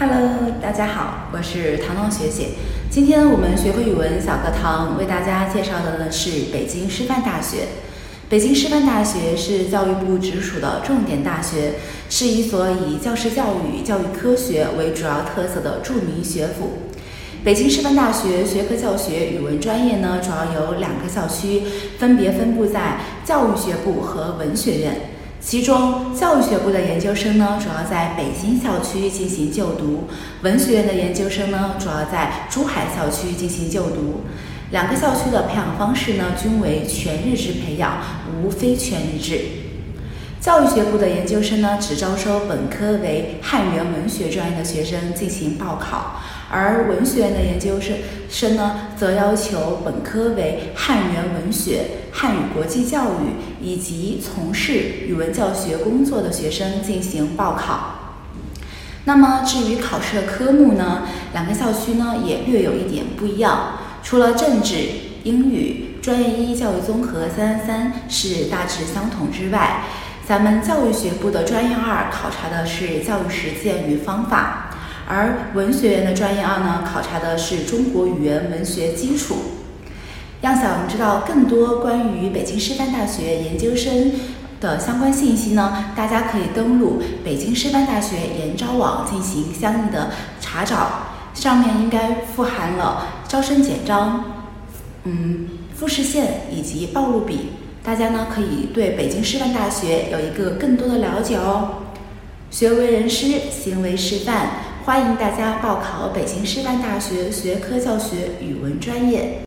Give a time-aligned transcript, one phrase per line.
[0.00, 2.50] Hello，大家好，我是唐唐学姐。
[2.88, 7.66] 今天我们学会语文小课堂为大家介绍的呢是北京师范大学。
[8.28, 11.72] 北京师范大学是教育部直属的重点大学，
[12.08, 16.74] 是一所以教师教育、教育科学为主要特色的著名学府。
[17.42, 21.62] 北京师范大学学科教学语文专业呢，主要有两个校区，
[21.98, 25.17] 分别分布在教育学部和文学院。
[25.40, 30.06] 其中，教育学部的研究生呢，主要在北京校区进行就读；
[30.42, 34.22] 文学院的研究生呢，主要在珠海校区进行就读。
[34.70, 37.98] 两个校区的培养方式呢，均为全日制培养，
[38.42, 39.40] 无非全日制。
[40.40, 46.20] 教育学部的研究生呢，只招收本科为汉语言文学专业的学生进行报考。
[46.50, 47.96] 而文学院的研究生
[48.30, 54.74] 生呢，则要求本科为汉语言文学、汉语国际教育以及从事
[55.06, 57.94] 语文教学工作的学生进行报考。
[59.04, 63.78] 那么至于考试的科目呢，两个校区呢也略有一点不一样。
[64.02, 64.76] 除了政治、
[65.24, 69.84] 英语、专业一教育综合三三三是大致相同之外，
[70.28, 74.68] 咱们教育学部的专业二考察的是教育实践与方法。
[75.08, 79.36] 而文学院的专业二呢，考察的是中国语言文学基础。
[80.42, 84.12] 要想知道更多关于北京师范大学研究生
[84.60, 90.10] 的相关信息呢，大家可以登录北京师范大学研招网进行相应的
[90.42, 94.24] 查找，上面应该富含了招生简章、
[95.04, 97.52] 嗯复试线以及报录比，
[97.88, 101.84] 大家呢可以对北京师范大学有一个更多的了解哦。
[102.50, 104.50] 学为人师，行为示范。
[104.84, 109.40] 欢迎大家报考北京师范大学学科教学语文专业。